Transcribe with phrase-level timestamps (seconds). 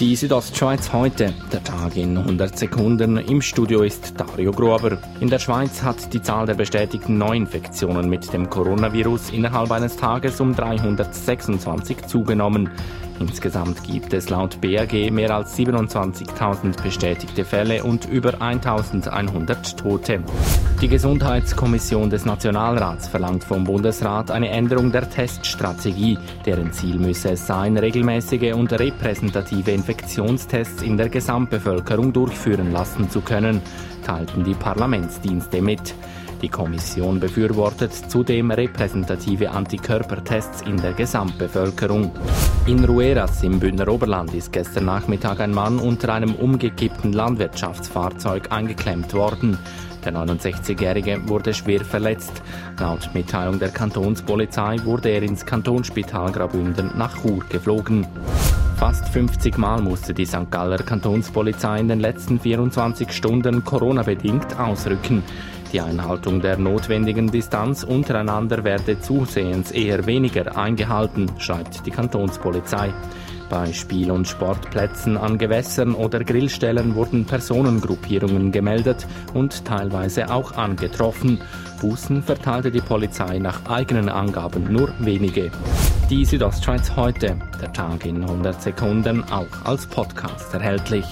[0.00, 3.16] Die Südostschweiz heute, der Tag in 100 Sekunden.
[3.16, 4.98] Im Studio ist Dario Gruber.
[5.20, 10.40] In der Schweiz hat die Zahl der bestätigten Neuinfektionen mit dem Coronavirus innerhalb eines Tages
[10.40, 12.70] um 326 zugenommen.
[13.20, 20.22] Insgesamt gibt es laut BAG mehr als 27.000 bestätigte Fälle und über 1.100 Tote.
[20.80, 26.18] Die Gesundheitskommission des Nationalrats verlangt vom Bundesrat eine Änderung der Teststrategie.
[26.44, 33.20] Deren Ziel müsse es sein, regelmäßige und repräsentative Infektionstests in der Gesamtbevölkerung durchführen lassen zu
[33.20, 33.62] können,
[34.04, 35.94] teilten die Parlamentsdienste mit.
[36.44, 42.10] Die Kommission befürwortet zudem repräsentative Antikörpertests in der Gesamtbevölkerung.
[42.66, 49.14] In Rueras im Bündner Oberland ist gestern Nachmittag ein Mann unter einem umgekippten Landwirtschaftsfahrzeug eingeklemmt
[49.14, 49.56] worden.
[50.04, 52.42] Der 69-Jährige wurde schwer verletzt.
[52.78, 58.06] Laut Mitteilung der Kantonspolizei wurde er ins Kantonsspital Graubünden nach Chur geflogen.
[58.76, 60.50] Fast 50 Mal musste die St.
[60.50, 65.22] Galler Kantonspolizei in den letzten 24 Stunden Corona-bedingt ausrücken.
[65.74, 72.94] Die Einhaltung der notwendigen Distanz untereinander werde zusehends eher weniger eingehalten, schreibt die Kantonspolizei.
[73.50, 81.40] Bei Spiel- und Sportplätzen an Gewässern oder Grillstellen wurden Personengruppierungen gemeldet und teilweise auch angetroffen.
[81.80, 85.50] Bußen verteilte die Polizei nach eigenen Angaben nur wenige.
[86.08, 91.04] Die Südostschweiz heute, der Tag in 100 Sekunden, auch als Podcast erhältlich.